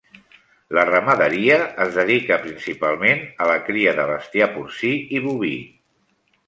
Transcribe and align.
La 0.77 0.85
ramaderia 0.89 1.57
es 1.85 1.93
dedica 1.99 2.39
principalment 2.47 3.23
a 3.45 3.51
la 3.53 3.59
cria 3.69 3.97
de 4.01 4.09
bestiar 4.15 4.53
porcí 4.59 4.95
i 5.19 5.25
boví. 5.29 5.55